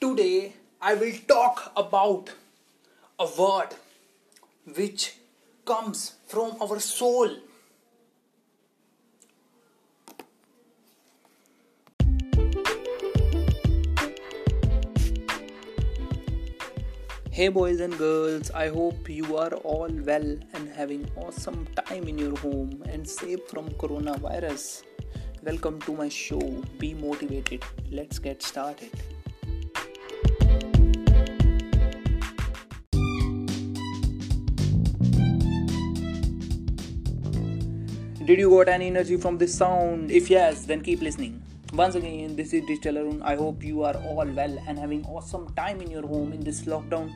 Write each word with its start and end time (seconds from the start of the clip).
Today 0.00 0.54
I 0.80 0.94
will 0.94 1.12
talk 1.28 1.72
about 1.76 2.30
a 3.18 3.26
word 3.38 3.74
which 4.74 5.16
comes 5.66 6.14
from 6.26 6.56
our 6.58 6.80
soul. 6.80 7.28
Hey 17.30 17.48
boys 17.48 17.80
and 17.80 17.98
girls, 17.98 18.50
I 18.52 18.68
hope 18.68 19.06
you 19.06 19.36
are 19.36 19.52
all 19.52 19.90
well 19.90 20.34
and 20.54 20.68
having 20.74 21.10
awesome 21.16 21.66
time 21.84 22.08
in 22.08 22.16
your 22.16 22.38
home 22.38 22.82
and 22.88 23.06
safe 23.06 23.40
from 23.50 23.68
coronavirus. 23.72 24.82
Welcome 25.42 25.78
to 25.82 25.92
my 25.92 26.08
show. 26.08 26.40
Be 26.78 26.94
motivated. 26.94 27.64
Let's 27.90 28.18
get 28.18 28.42
started. 28.42 28.90
Did 38.30 38.38
you 38.38 38.50
got 38.50 38.68
any 38.68 38.86
energy 38.86 39.16
from 39.16 39.38
this 39.38 39.52
sound? 39.58 40.12
If 40.12 40.30
yes, 40.30 40.64
then 40.64 40.82
keep 40.82 41.00
listening. 41.02 41.42
Once 41.72 41.96
again, 41.96 42.36
this 42.36 42.52
is 42.52 42.64
Digital 42.64 42.98
Arun. 42.98 43.22
I 43.22 43.34
hope 43.34 43.64
you 43.64 43.82
are 43.82 43.96
all 43.96 44.24
well 44.24 44.56
and 44.68 44.78
having 44.78 45.04
awesome 45.06 45.52
time 45.54 45.80
in 45.80 45.90
your 45.90 46.06
home 46.06 46.32
in 46.32 46.38
this 46.38 46.60
lockdown. 46.62 47.10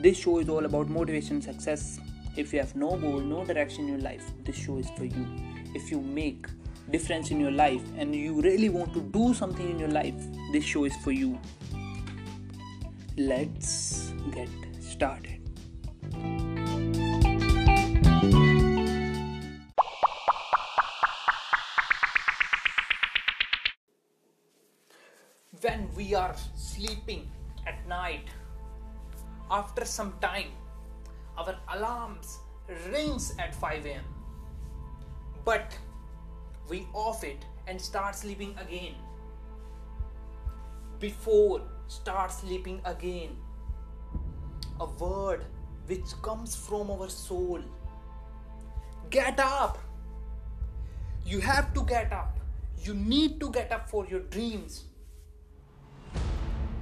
This 0.00 0.18
show 0.18 0.40
is 0.40 0.48
all 0.48 0.64
about 0.64 0.88
motivation 0.88 1.40
success. 1.40 2.00
If 2.36 2.52
you 2.52 2.58
have 2.58 2.74
no 2.74 2.96
goal, 2.96 3.20
no 3.20 3.44
direction 3.44 3.84
in 3.84 3.90
your 3.90 4.00
life, 4.00 4.24
this 4.42 4.56
show 4.56 4.78
is 4.78 4.90
for 4.96 5.04
you. 5.04 5.24
If 5.72 5.92
you 5.92 6.00
make 6.00 6.48
difference 6.90 7.30
in 7.30 7.38
your 7.38 7.52
life 7.52 7.84
and 7.96 8.12
you 8.12 8.40
really 8.40 8.68
want 8.68 8.92
to 8.94 9.02
do 9.02 9.34
something 9.34 9.70
in 9.70 9.78
your 9.78 9.90
life, 9.90 10.20
this 10.50 10.64
show 10.64 10.82
is 10.82 10.96
for 10.96 11.12
you. 11.12 11.38
Let's 13.16 14.12
get 14.32 14.48
started. 14.80 15.45
When 25.60 25.88
we 25.94 26.14
are 26.14 26.34
sleeping 26.54 27.30
at 27.66 27.86
night, 27.88 28.28
after 29.50 29.84
some 29.84 30.14
time, 30.20 30.50
our 31.38 31.56
alarms 31.74 32.38
rings 32.90 33.34
at 33.38 33.54
5 33.54 33.86
am. 33.86 34.04
But 35.44 35.78
we 36.68 36.86
off 36.92 37.24
it 37.24 37.44
and 37.66 37.80
start 37.80 38.16
sleeping 38.16 38.54
again. 38.58 38.94
Before 40.98 41.62
start 41.88 42.32
sleeping 42.32 42.80
again. 42.84 43.36
A 44.80 44.86
word 44.86 45.44
which 45.86 46.10
comes 46.22 46.54
from 46.56 46.90
our 46.90 47.08
soul. 47.08 47.60
Get 49.10 49.38
up. 49.38 49.78
You 51.24 51.40
have 51.40 51.72
to 51.74 51.82
get 51.84 52.12
up. 52.12 52.38
You 52.82 52.94
need 52.94 53.40
to 53.40 53.50
get 53.50 53.72
up 53.72 53.88
for 53.88 54.06
your 54.06 54.20
dreams. 54.20 54.84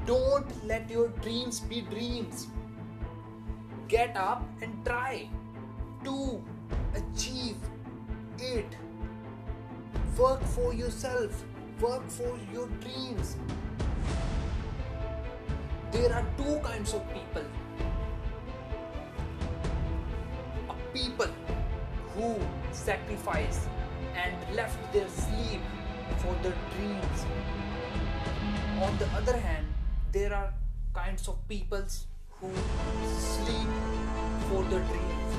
Don't 0.06 0.66
let 0.66 0.90
your 0.90 1.08
dreams 1.24 1.60
be 1.60 1.80
dreams. 1.80 2.48
Get 3.88 4.14
up 4.16 4.44
and 4.60 4.84
try 4.84 5.30
to 6.04 6.42
achieve 6.94 7.56
it. 8.38 8.76
Work 10.18 10.42
for 10.42 10.74
yourself, 10.74 11.44
work 11.80 12.06
for 12.08 12.38
your 12.52 12.68
dreams. 12.84 13.36
There 15.90 16.12
are 16.12 16.26
two 16.36 16.58
kinds 16.60 16.92
of 16.92 17.02
people 17.14 17.44
a 20.68 20.74
people 20.92 21.32
who 22.14 22.36
sacrifice 22.72 23.66
and 24.14 24.56
left 24.56 24.78
their 24.92 25.08
sleep 25.08 25.60
for 26.18 26.34
their 26.42 26.56
dreams. 26.76 27.24
On 28.82 28.98
the 28.98 29.06
other 29.16 29.36
hand, 29.36 29.66
there 30.14 30.32
are 30.32 30.54
kinds 30.94 31.26
of 31.26 31.36
peoples 31.48 32.06
who 32.40 32.48
sleep 33.18 33.70
for 34.48 34.62
the 34.72 34.78
dreams. 34.90 35.32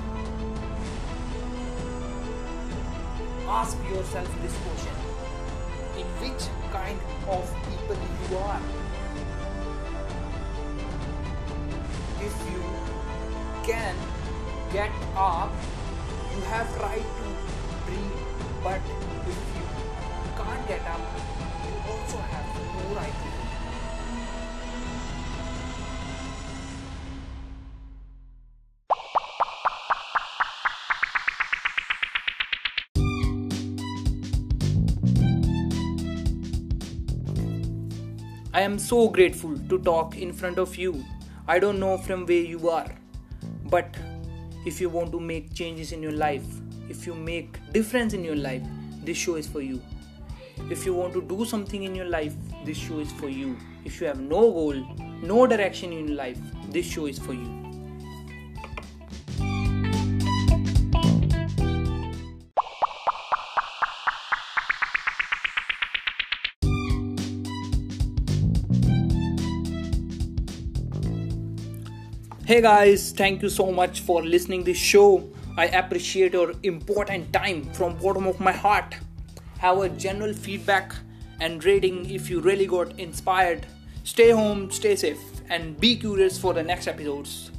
Ask 3.47 3.78
yourself 3.90 4.28
this 4.41 4.58
question 4.66 4.96
In 6.02 6.08
which 6.19 6.50
kind 6.74 7.00
of 7.35 7.53
people 7.69 7.96
you 8.19 8.38
are? 8.38 8.62
If 12.28 12.35
you 12.52 12.62
can 13.64 13.96
get 14.74 14.91
up, 15.16 15.53
you 16.35 16.41
have 16.52 16.78
right 16.81 17.08
to 17.19 17.28
dream. 17.88 18.12
But 18.62 18.81
if 19.31 19.40
you 19.56 19.66
can't 20.35 20.68
get 20.68 20.81
up, 20.81 21.00
you 21.64 21.74
also 21.94 22.18
have 22.18 22.47
no 22.75 22.96
right 23.00 23.18
to 23.24 23.30
dream. 23.30 23.54
I 38.55 38.61
am 38.61 38.79
so 38.79 39.09
grateful 39.09 39.57
to 39.67 39.77
talk 39.79 40.16
in 40.17 40.31
front 40.31 40.59
of 40.59 40.77
you. 40.77 41.03
I 41.45 41.59
don't 41.59 41.77
know 41.77 41.97
from 41.97 42.25
where 42.25 42.45
you 42.51 42.69
are, 42.69 42.88
but 43.66 43.93
if 44.66 44.79
you 44.79 44.88
want 44.88 45.11
to 45.11 45.19
make 45.19 45.53
changes 45.53 45.91
in 45.91 46.01
your 46.01 46.13
life, 46.13 46.45
if 46.88 47.05
you 47.05 47.13
make 47.13 47.59
difference 47.73 48.13
in 48.13 48.23
your 48.23 48.38
life, 48.38 48.61
this 49.03 49.17
show 49.17 49.35
is 49.35 49.45
for 49.45 49.59
you. 49.59 49.81
If 50.71 50.85
you 50.85 50.93
want 50.93 51.11
to 51.16 51.21
do 51.21 51.43
something 51.43 51.83
in 51.83 51.93
your 51.93 52.05
life, 52.05 52.33
this 52.63 52.77
show 52.77 52.99
is 52.99 53.11
for 53.11 53.27
you. 53.27 53.57
If 53.83 53.99
you 53.99 54.07
have 54.07 54.21
no 54.21 54.39
goal, 54.39 54.85
no 55.22 55.45
direction 55.47 55.91
in 55.91 56.16
life, 56.16 56.39
this 56.69 56.85
show 56.85 57.07
is 57.07 57.19
for 57.19 57.33
you. 57.33 57.65
Hey 72.45 72.61
guys, 72.61 73.11
thank 73.11 73.41
you 73.41 73.50
so 73.50 73.72
much 73.72 74.01
for 74.01 74.23
listening 74.23 74.63
this 74.63 74.78
show. 74.78 75.28
I 75.57 75.66
appreciate 75.66 76.33
your 76.33 76.53
important 76.61 77.33
time 77.33 77.63
from 77.73 77.97
bottom 77.97 78.28
of 78.28 78.39
my 78.39 78.51
heart. 78.51 78.94
Have 79.57 79.79
a 79.79 79.89
general 79.89 80.31
feedback 80.31 80.94
and 81.39 81.66
rating 81.66 82.07
if 82.07 82.29
you 82.29 82.41
really 82.41 82.67
got 82.67 83.00
inspired. 83.00 83.66
Stay 84.03 84.29
home, 84.29 84.69
stay 84.69 84.95
safe 84.95 85.19
and 85.50 85.75
be 85.79 85.95
curious 85.95 86.38
for 86.38 86.53
the 86.53 86.61
next 86.61 86.85
episodes. 86.85 87.50